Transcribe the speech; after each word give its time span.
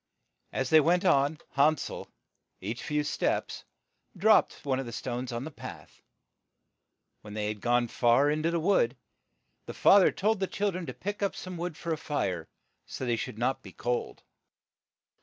As 0.51 0.71
they 0.71 0.79
went 0.79 1.05
on, 1.05 1.37
Han 1.51 1.77
sel 1.77 2.07
each 2.59 2.81
few 2.81 3.03
steps 3.03 3.65
dropped 4.17 4.65
one 4.65 4.79
of 4.79 4.87
the 4.87 4.91
stones 4.91 5.31
on 5.31 5.43
the 5.43 5.51
path. 5.51 6.01
When 7.21 7.35
they 7.35 7.49
had 7.49 7.61
gone 7.61 7.87
far 7.87 8.27
into 8.27 8.49
0%$ 8.49 8.51
the 8.53 8.59
wood, 8.61 8.97
the 9.67 9.75
fa 9.75 9.99
ther 9.99 10.07
rm 10.07 10.13
told 10.13 10.39
the 10.39 10.47
chil 10.47 10.71
dren 10.71 10.87
to 10.87 10.93
Iffy 10.95 10.99
pick 11.01 11.21
up 11.21 11.35
some 11.35 11.55
wood 11.55 11.77
for 11.77 11.93
a 11.93 11.97
fire, 11.99 12.47
so 12.87 13.03
that 13.03 13.09
they 13.09 13.15
should 13.15 13.37
not 13.37 13.61
be 13.61 13.73
cold. 13.73 14.23